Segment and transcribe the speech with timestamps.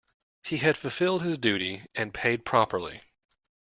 [0.41, 3.01] He had fulfilled his duty and paid properly.